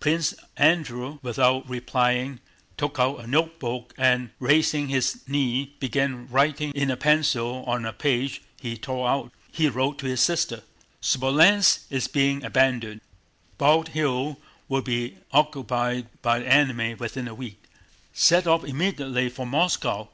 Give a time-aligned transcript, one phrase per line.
[0.00, 2.40] Prince Andrew without replying
[2.78, 8.40] took out a notebook and raising his knee began writing in pencil on a page
[8.58, 9.30] he tore out.
[9.50, 10.62] He wrote to his sister:
[11.02, 13.02] "Smolénsk is being abandoned.
[13.58, 14.36] Bald Hills
[14.66, 17.62] will be occupied by the enemy within a week.
[18.14, 20.08] Set off immediately for Moscow.